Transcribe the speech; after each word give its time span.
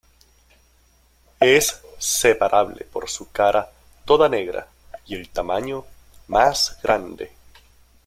Es 1.39 1.79
separable 1.99 2.85
por 2.85 3.07
su 3.07 3.29
cara 3.31 3.69
toda 4.03 4.27
negra 4.29 4.67
y 5.05 5.13
el 5.13 5.29
tamaño 5.29 5.85
más 6.27 6.79
grande. 6.81 7.31